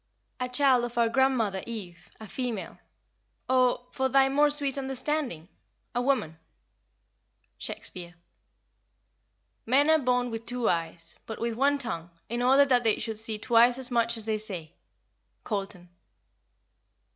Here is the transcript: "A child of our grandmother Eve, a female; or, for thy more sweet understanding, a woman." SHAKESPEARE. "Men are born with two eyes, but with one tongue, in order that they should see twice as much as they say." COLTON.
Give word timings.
"A 0.39 0.49
child 0.49 0.83
of 0.83 0.97
our 0.97 1.09
grandmother 1.09 1.61
Eve, 1.67 2.09
a 2.19 2.27
female; 2.27 2.79
or, 3.47 3.85
for 3.91 4.09
thy 4.09 4.29
more 4.29 4.49
sweet 4.49 4.75
understanding, 4.75 5.47
a 5.93 6.01
woman." 6.01 6.39
SHAKESPEARE. 7.59 8.15
"Men 9.67 9.91
are 9.91 9.99
born 9.99 10.31
with 10.31 10.47
two 10.47 10.67
eyes, 10.67 11.19
but 11.27 11.37
with 11.39 11.53
one 11.53 11.77
tongue, 11.77 12.09
in 12.29 12.41
order 12.41 12.65
that 12.65 12.83
they 12.83 12.97
should 12.97 13.19
see 13.19 13.37
twice 13.37 13.77
as 13.77 13.91
much 13.91 14.17
as 14.17 14.25
they 14.25 14.39
say." 14.39 14.73
COLTON. 15.43 15.87